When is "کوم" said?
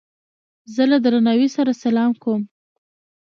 2.23-2.41